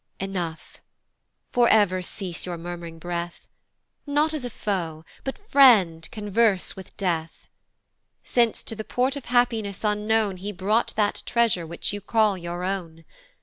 Enough 0.19 0.81
for 1.51 1.69
ever 1.69 2.01
cease 2.01 2.47
your 2.47 2.57
murm'ring 2.57 2.97
breath; 2.97 3.47
Not 4.07 4.33
as 4.33 4.43
a 4.43 4.49
foe, 4.49 5.05
but 5.23 5.37
friend 5.47 6.09
converse 6.11 6.75
with 6.75 6.97
Death, 6.97 7.45
Since 8.23 8.63
to 8.63 8.75
the 8.75 8.83
port 8.83 9.15
of 9.15 9.25
happiness 9.25 9.83
unknown 9.83 10.37
He 10.37 10.51
brought 10.51 10.95
that 10.95 11.21
treasure 11.27 11.67
which 11.67 11.93
you 11.93 12.01
call 12.01 12.35
your 12.35 12.63
own. 12.63 13.05